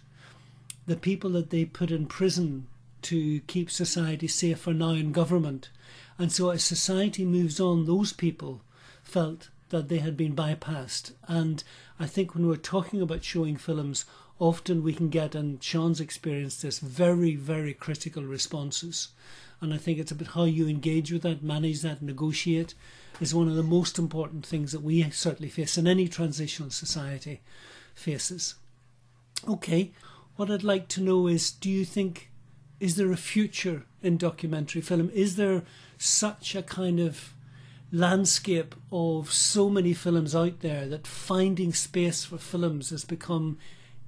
[0.85, 2.67] the people that they put in prison
[3.03, 5.69] to keep society safe are now in government.
[6.17, 8.61] And so as society moves on, those people
[9.03, 11.11] felt that they had been bypassed.
[11.27, 11.63] And
[11.99, 14.05] I think when we're talking about showing films,
[14.39, 19.09] often we can get, and Sean's experienced this, very, very critical responses.
[19.59, 22.75] And I think it's about how you engage with that, manage that, negotiate,
[23.19, 27.41] is one of the most important things that we certainly face in any transitional society
[27.95, 28.55] faces.
[29.47, 29.91] Okay,
[30.35, 32.29] what I'd like to know is do you think
[32.79, 35.09] is there a future in documentary film?
[35.13, 35.63] Is there
[35.97, 37.33] such a kind of
[37.91, 43.57] landscape of so many films out there that finding space for films has become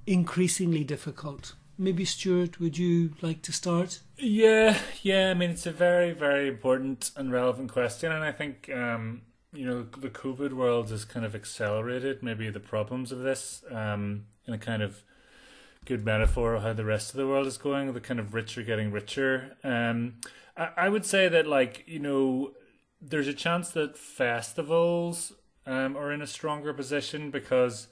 [0.06, 1.54] increasingly difficult?
[1.78, 4.00] Maybe Stuart, would you like to start?
[4.18, 5.30] Yeah, yeah.
[5.30, 9.64] I mean, it's a very, very important and relevant question, and I think um, you
[9.64, 14.54] know the COVID world has kind of accelerated maybe the problems of this um, in
[14.54, 15.02] a kind of
[15.86, 17.92] good metaphor of how the rest of the world is going.
[17.92, 19.56] The kind of rich are getting richer.
[19.64, 20.16] Um,
[20.56, 22.52] I, I would say that like you know,
[23.00, 25.32] there's a chance that festivals
[25.66, 27.88] um, are in a stronger position because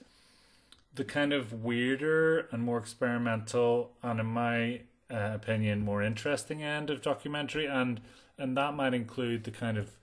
[0.94, 6.90] the kind of weirder and more experimental and in my uh, opinion more interesting end
[6.90, 8.00] of documentary and
[8.36, 9.96] and that might include the kind of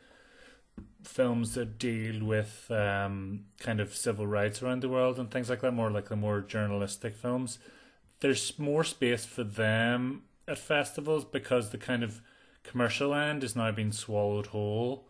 [1.03, 5.61] films that deal with um, kind of civil rights around the world and things like
[5.61, 7.59] that more like the more journalistic films.
[8.19, 12.21] There's more space for them at festivals because the kind of
[12.63, 15.07] commercial end is now being swallowed whole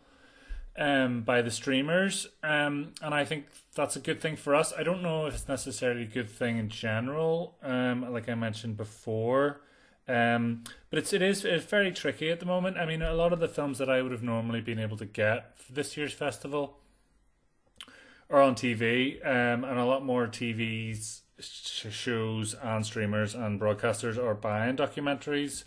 [0.77, 4.73] um, by the streamers, um, and I think that's a good thing for us.
[4.77, 8.77] I don't know if it's necessarily a good thing in general, um, like I mentioned
[8.77, 9.61] before,
[10.07, 12.77] um, but it's it is it's very tricky at the moment.
[12.77, 15.05] I mean, a lot of the films that I would have normally been able to
[15.05, 16.77] get for this year's festival
[18.29, 24.33] are on TV, um, and a lot more TVs shows and streamers and broadcasters are
[24.33, 25.63] buying documentaries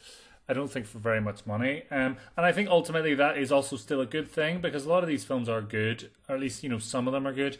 [0.48, 1.82] I don't think for very much money.
[1.90, 5.02] Um, and I think ultimately that is also still a good thing because a lot
[5.02, 7.58] of these films are good, or at least you know some of them are good.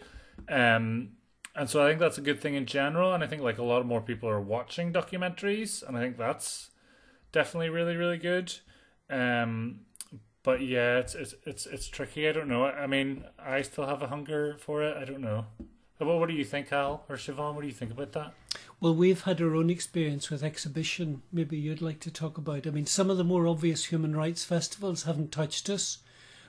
[0.48, 1.10] Um,
[1.54, 3.12] and so I think that's a good thing in general.
[3.12, 6.70] And I think like a lot more people are watching documentaries, and I think that's
[7.32, 8.54] definitely really really good.
[9.10, 9.80] Um,
[10.42, 12.26] but yeah, it's it's it's it's tricky.
[12.26, 12.64] I don't know.
[12.64, 14.96] I mean, I still have a hunger for it.
[14.96, 15.44] I don't know.
[15.98, 17.54] What, what do you think, Al or Siobhan?
[17.54, 18.32] What do you think about that?
[18.80, 21.22] Well, we've had our own experience with exhibition.
[21.32, 22.66] Maybe you'd like to talk about.
[22.66, 25.98] I mean, some of the more obvious human rights festivals haven't touched us,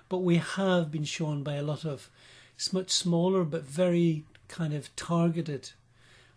[0.10, 2.10] but we have been shown by a lot of
[2.74, 5.72] much smaller but very kind of targeted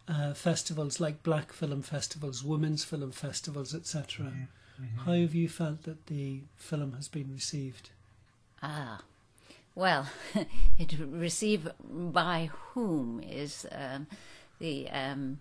[0.09, 4.27] uh, festivals like black film festivals, women's film festivals, etc.
[4.27, 4.85] Mm-hmm.
[4.85, 4.99] Mm-hmm.
[5.05, 7.91] How have you felt that the film has been received?
[8.63, 9.03] Ah,
[9.75, 10.07] well,
[10.79, 14.07] it received by whom is um,
[14.59, 15.41] the um,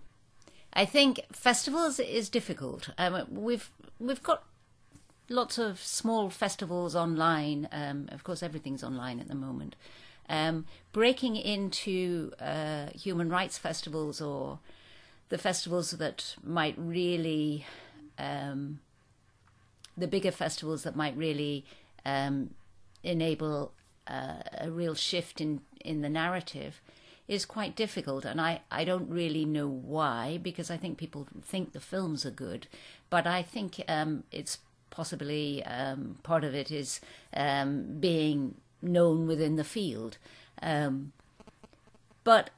[0.74, 2.90] I think festivals is difficult.
[2.98, 4.44] Um, we've we've got
[5.30, 7.68] lots of small festivals online.
[7.72, 9.76] Um, of course, everything's online at the moment.
[10.30, 14.60] Um, breaking into uh, human rights festivals or
[15.30, 17.66] the festivals that might really,
[18.18, 18.80] um,
[19.98, 21.66] the bigger festivals that might really
[22.06, 22.52] um,
[23.04, 23.74] enable
[24.08, 26.80] uh, a real shift in in the narrative
[27.32, 28.26] is quite difficult.
[28.26, 32.32] And I, I don't really know why, because I think people think the films are
[32.32, 32.68] good.
[33.10, 34.58] But I think um, it's
[34.90, 37.00] possibly um, part of it is
[37.34, 40.18] um, being known within the field.
[40.62, 41.14] Um,
[42.26, 42.50] but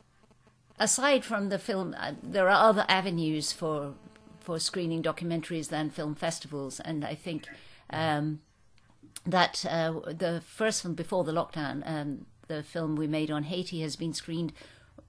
[0.80, 3.94] aside from the film, uh, there are other avenues for
[4.40, 7.48] for screening documentaries than film festivals, and I think
[7.92, 8.42] um,
[9.26, 13.82] that uh, the first one before the lockdown, um, the film we made on Haiti
[13.82, 14.54] has been screened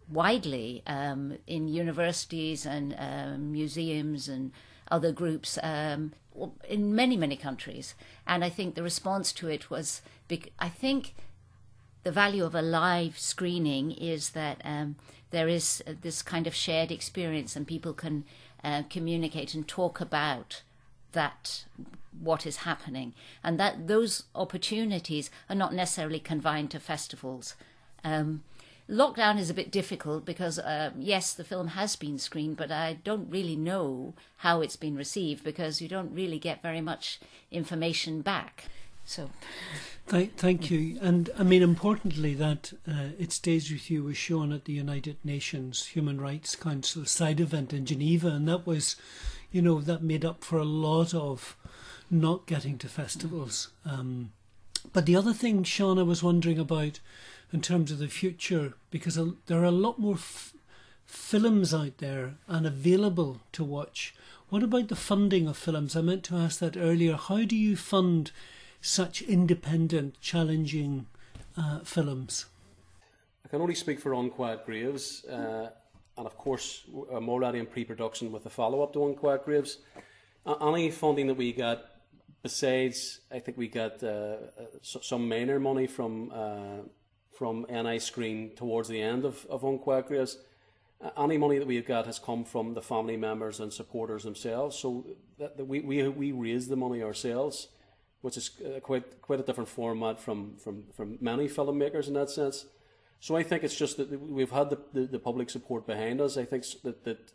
[0.08, 4.52] widely um, in universities and um, museums and
[4.90, 6.12] other groups um,
[6.68, 7.94] in many, many countries.
[8.26, 10.02] And I think the response to it was,
[10.58, 11.14] I think
[12.02, 14.96] the value of a live screening is that um,
[15.30, 18.24] there is this kind of shared experience and people can
[18.62, 20.62] uh, communicate and talk about
[21.14, 21.64] that
[22.20, 27.56] what is happening, and that those opportunities are not necessarily confined to festivals.
[28.04, 28.42] Um,
[28.88, 32.98] lockdown is a bit difficult because uh, yes, the film has been screened, but I
[33.04, 37.18] don't really know how it's been received because you don't really get very much
[37.50, 38.66] information back.
[39.06, 39.30] So,
[40.06, 40.98] thank, thank you.
[41.00, 45.16] And I mean, importantly, that uh, It Stays With You was shown at the United
[45.24, 48.96] Nations Human Rights Council side event in Geneva, and that was,
[49.54, 51.56] you know, that made up for a lot of
[52.10, 53.68] not getting to festivals.
[53.86, 54.32] Um,
[54.92, 56.98] but the other thing, Sean, I was wondering about
[57.52, 59.14] in terms of the future, because
[59.46, 60.54] there are a lot more f-
[61.06, 64.12] films out there and available to watch.
[64.48, 65.94] What about the funding of films?
[65.94, 67.14] I meant to ask that earlier.
[67.14, 68.32] How do you fund
[68.80, 71.06] such independent, challenging
[71.56, 72.46] uh, films?
[73.44, 75.70] I can only speak for Unquiet Graves, uh,
[76.16, 79.78] and of course, I'm already in pre production with the follow up to Unquiet Graves.
[80.46, 81.84] Uh, any funding that we got
[82.44, 86.82] Besides, I think we got uh, uh some minor money from uh,
[87.38, 90.36] from NI Screen towards the end of, of Unquiet Graves.
[91.16, 94.76] any money that we've got has come from the family members and supporters themselves.
[94.76, 95.06] So
[95.38, 97.68] that, that we, we we raise the money ourselves,
[98.20, 102.28] which is uh, quite quite a different format from, from, from many filmmakers in that
[102.28, 102.66] sense.
[103.24, 106.36] So I think it's just that we've had the, the, the public support behind us.
[106.36, 107.32] I think that that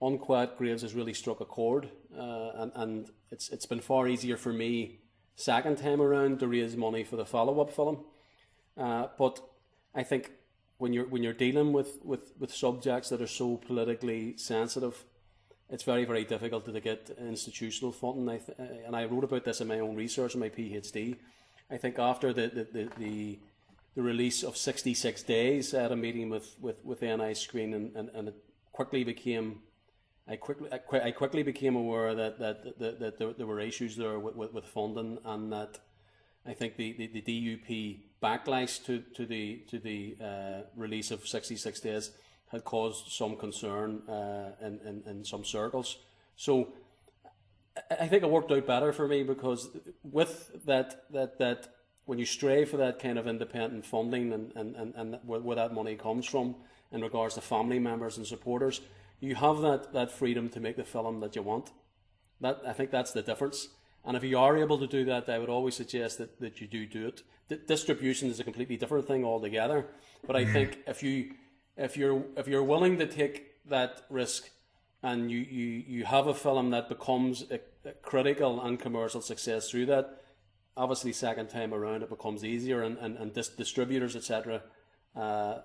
[0.00, 4.36] Unquiet Graves has really struck a chord, uh, and and it's it's been far easier
[4.36, 5.00] for me
[5.34, 8.04] second time around to raise money for the follow up film.
[8.76, 9.40] Uh, but
[9.96, 10.30] I think
[10.78, 15.04] when you're when you're dealing with, with, with subjects that are so politically sensitive,
[15.68, 18.28] it's very very difficult to get institutional funding.
[18.28, 21.16] I th- uh, and I wrote about this in my own research in my PhD.
[21.68, 23.38] I think after the the, the, the,
[23.94, 28.08] the release of 66 Days, at a meeting with, with, with NI Screen and, and,
[28.10, 28.36] and it
[28.72, 29.60] quickly became
[30.28, 34.18] I quickly I, quickly became aware that that, that, that there, there, were issues there
[34.20, 35.80] with, with, with funding and that
[36.46, 41.26] I think the, the, the DUP backlash to, to the to the uh, release of
[41.26, 42.12] 66 Days
[42.52, 45.98] had caused some concern uh, in, in, in some circles.
[46.36, 46.74] So
[47.90, 49.68] I think it worked out better for me because
[50.04, 51.68] with that that that
[52.10, 55.54] when you stray for that kind of independent funding and, and, and, and where, where
[55.54, 56.56] that money comes from
[56.90, 58.80] in regards to family members and supporters,
[59.20, 61.70] you have that, that freedom to make the film that you want.
[62.40, 63.68] That I think that's the difference.
[64.04, 66.66] And if you are able to do that, I would always suggest that, that you
[66.66, 67.22] do do it.
[67.48, 69.86] D- distribution is a completely different thing altogether.
[70.26, 71.34] But I think if you
[71.76, 74.50] if you're if you're willing to take that risk
[75.04, 79.70] and you, you, you have a film that becomes a, a critical and commercial success
[79.70, 80.19] through that,
[80.80, 84.62] obviously second time around it becomes easier and, and, and dis- distributors etc.
[85.14, 85.58] Uh,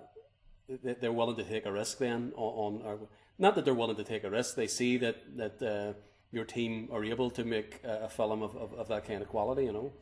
[0.83, 2.99] they, are willing to take a risk then on, on or,
[3.37, 4.55] not that they're willing to take a risk.
[4.55, 5.61] They see that that.
[5.61, 5.93] Uh,
[6.35, 9.29] your team are able to make a, a film of, of, of, that kind of
[9.29, 9.93] quality, you know.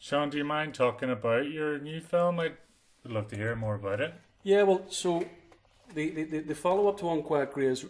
[0.00, 2.40] Sean, do you mind talking about your new film?
[2.40, 2.56] I'd
[3.04, 4.14] love to hear more about it.
[4.42, 5.24] Yeah, well, so
[5.94, 7.84] the, the, the follow up to Unquiet Graves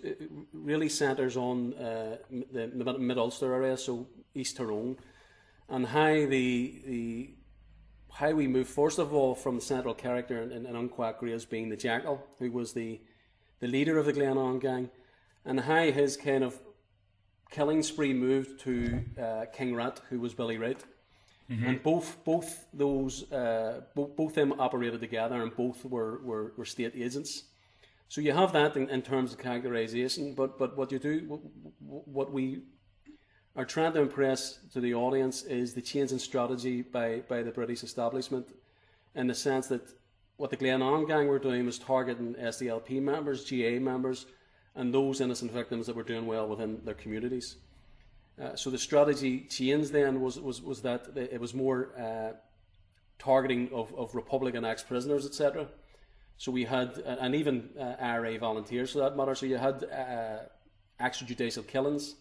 [0.52, 4.98] really centres on uh, the, the Mid Ulster area, so East Tyrone,
[5.72, 7.30] and how the the
[8.12, 11.46] how we move first of all from the central character in, in, in Unquiet Graves
[11.46, 13.00] being the Jackal, who was the
[13.60, 14.90] the leader of the Glenanne gang,
[15.44, 16.60] and how his kind of
[17.50, 20.84] killing spree moved to uh, King Rat, who was Billy Wright.
[21.50, 21.66] Mm-hmm.
[21.66, 26.64] And both both those uh, both, both them operated together, and both were, were, were
[26.66, 27.44] state agents.
[28.08, 31.40] So you have that in, in, terms of characterization, but but what you do,
[31.80, 32.62] what we
[33.54, 37.50] are trying to impress to the audience is the change in strategy by, by the
[37.50, 38.48] British establishment,
[39.14, 39.82] in the sense that
[40.36, 44.26] what the Glenanne gang were doing was targeting SDLP members, GAA members,
[44.74, 47.56] and those innocent victims that were doing well within their communities.
[48.42, 52.32] Uh, so the strategy change then was, was, was that it was more uh,
[53.18, 55.68] targeting of, of Republican ex-prisoners, etc.
[56.38, 59.84] So we had, uh, and even uh, IRA volunteers for that matter, so you had
[59.84, 60.38] uh,
[61.04, 62.14] extrajudicial killings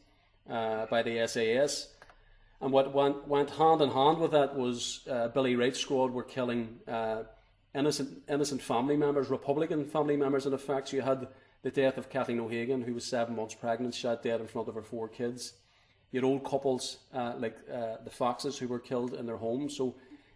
[0.52, 1.88] uh, by the SAS.
[2.60, 6.78] And what went, went hand in hand with that was Billy Wright's squad were killing
[7.74, 10.90] innocent, innocent family members, Republican family members in effect.
[10.90, 11.28] So you had
[11.64, 14.76] the death of Kathleen O'Hagan, who was seven months pregnant, shot dead in front of
[14.76, 15.54] her four kids.
[16.12, 19.78] You had old couples uh, like uh, the Foxes who were killed in their homes.
[19.78, 19.96] So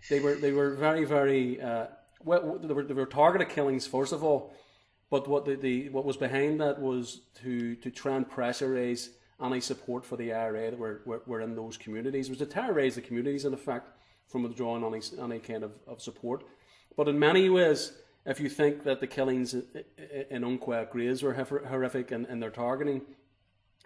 [0.10, 1.88] they were they were very very uh,
[2.24, 4.54] well, they were, they were targeted killings first of all.
[5.10, 9.10] But what the, the what was behind that was to to try and pressurize
[9.44, 12.28] any support for the IRA that were, were, were in those communities.
[12.28, 13.90] It was to terrorise the communities in effect
[14.28, 16.44] from withdrawing any, any kind of, of support.
[16.96, 17.92] But in many ways,
[18.26, 19.56] if you think that the killings
[20.30, 23.02] in Unquiet Graves were horrific in, in their targeting,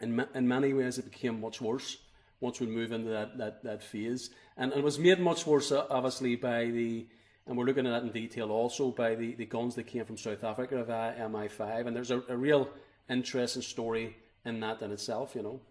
[0.02, 1.98] in, in many ways it became much worse
[2.40, 4.30] once we move into that, that, that phase.
[4.56, 7.06] And, and it was made much worse, obviously, by the,
[7.48, 10.18] and we're looking at that in detail also, by the, the guns that came from
[10.18, 11.88] South Africa via MI5.
[11.88, 12.70] And there's a, a real
[13.10, 14.16] interesting story
[14.50, 15.62] in that in itself, you know.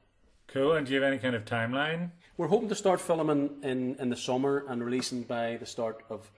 [0.46, 0.72] Cool.
[0.72, 2.10] And do you have any kind of timeline?
[2.38, 6.30] We're hoping to start filming in, in the summer and releasing by the start of,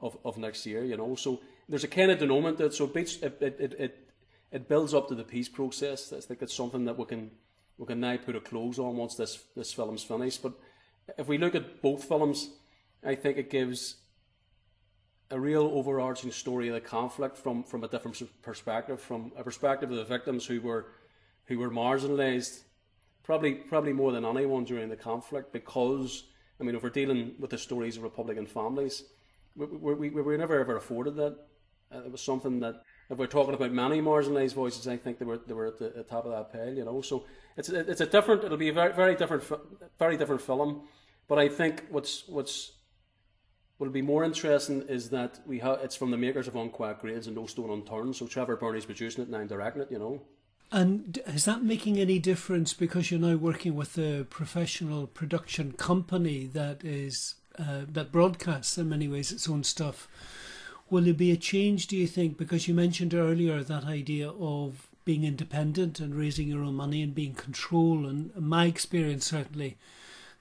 [0.00, 1.16] of, of next year, you know.
[1.16, 4.08] So there's a kind of denouement that so it, it, it, it,
[4.52, 6.12] it builds up to the peace process.
[6.12, 7.30] I think it's something that we can
[7.78, 10.42] we can now put a close on once this this film's finished.
[10.42, 10.52] But
[11.18, 12.50] if we look at both films,
[13.04, 13.96] I think it gives
[15.30, 19.90] a real overarching story of the conflict from, from a different perspective, from a perspective
[19.90, 20.86] of the victims who were
[21.46, 22.60] who were marginalised,
[23.22, 26.24] probably probably more than anyone during the conflict, because
[26.60, 29.04] I mean, if we're dealing with the stories of Republican families,
[29.54, 31.36] we, we, we, we were never ever afforded that.
[31.94, 35.24] Uh, it was something that, if we're talking about many marginalised voices, I think they
[35.24, 36.72] were they were at the, the, top of that pile.
[36.72, 37.24] You know, so
[37.56, 38.44] it's it's a different.
[38.44, 39.44] It'll be a very very different
[39.98, 40.88] very different film.
[41.28, 42.72] But I think what's what's
[43.78, 47.26] What'll be more interesting is that we have it's from the makers of Unquiet Graves
[47.26, 48.16] and No Stone Unturned.
[48.16, 49.90] So Trevor Birney's producing it and I'm directing it.
[49.90, 50.22] You know.
[50.72, 56.46] And is that making any difference because you're now working with a professional production company
[56.46, 60.08] that is uh, that broadcasts in many ways its own stuff?
[60.90, 62.36] Will there be a change, do you think?
[62.36, 67.14] Because you mentioned earlier that idea of being independent and raising your own money and
[67.14, 68.06] being control.
[68.06, 69.78] And my experience certainly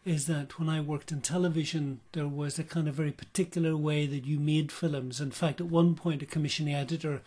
[0.03, 4.05] is that when I worked in television, there was a kind of very particular way
[4.07, 5.21] that you made films.
[5.21, 7.21] In fact, at one point, a commissioning editor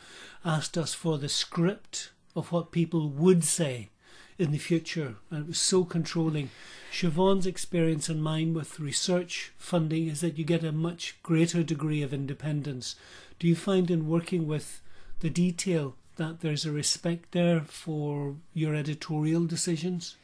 [0.44, 3.90] asked us for the script of what people would say
[4.38, 6.50] in the future, and it was so controlling.
[6.92, 12.02] Siobhan's experience and mine with research funding is that you get a much greater degree
[12.02, 12.94] of independence.
[13.38, 14.80] Do you find in working with
[15.20, 20.16] the detail that there's a respect there for your editorial decisions?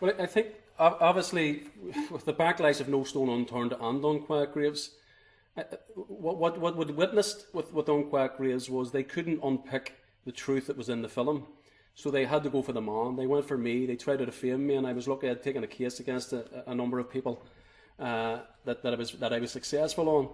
[0.00, 0.48] Well, I think
[0.78, 1.64] obviously,
[2.10, 4.90] with the backlash of No Stone Unturned and on Unquiet Graves,
[5.56, 9.94] uh, uh, what what what we witnessed with with Unquiet Graves was they couldn't unpick
[10.24, 11.46] the truth that was in the film,
[11.94, 13.16] so they had to go for the man.
[13.16, 13.86] They went for me.
[13.86, 16.64] They tried to defame me, and I was lucky I'd taken a case against a,
[16.66, 17.44] a number of people
[17.98, 20.28] uh, that that I was that I was successful on.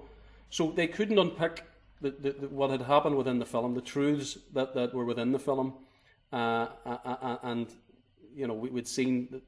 [0.48, 1.64] So they couldn't unpick
[2.00, 5.32] the, the, the, what had happened within the film, the truths that, that were within
[5.32, 5.74] the film,
[6.32, 7.68] uh, uh, uh and
[8.34, 9.42] you know we, would seen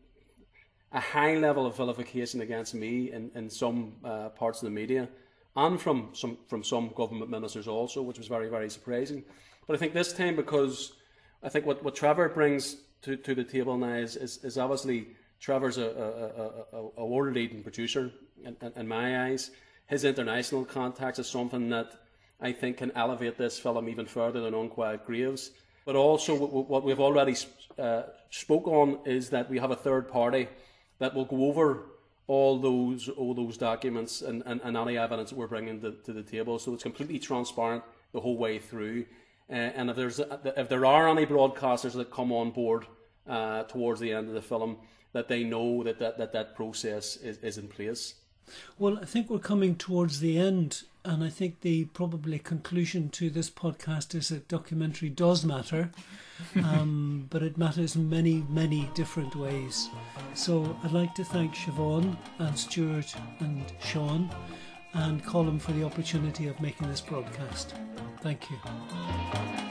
[0.93, 5.09] a high level of vilification against me in, in some uh, parts of the media
[5.57, 9.25] and from some from some government ministers also, which was very very surprising.
[9.67, 10.93] But I think this time because
[11.43, 15.09] I think what, what Trevor brings to, to the table now is, is, is obviously
[15.41, 18.13] Trevor's a, a, a, a world leading producer
[18.45, 19.51] in, in, in my eyes.
[19.87, 21.93] His international contacts is something that
[22.41, 25.51] I think can elevate this film even further than Unquiet Graves.
[25.85, 27.35] But also, what we've already
[27.77, 30.49] uh, spoke on is that we have a third party
[30.99, 31.87] that will go over
[32.29, 36.13] all those all those documents and, and, and any evidence that we're bringing to, to
[36.13, 36.59] the table.
[36.61, 37.83] So it's completely transparent
[38.13, 39.07] the whole way through.
[39.53, 40.19] Uh, and if there's
[40.57, 42.87] if there are any broadcasters that come on board
[43.29, 44.79] uh, towards the end of the film,
[45.13, 48.15] that they know that that, that, that process is, is in place.
[48.79, 53.31] Well, I think we're coming towards the end, and I think the probably conclusion to
[53.31, 55.93] this podcast is that documentary does matter,
[56.57, 59.89] um, but it matters in many, many different ways.
[60.35, 64.31] So I'd like to thank Siobhan and Stuart and Sean
[64.95, 67.75] and Colin for the opportunity of making this broadcast.
[68.21, 69.62] Thank you.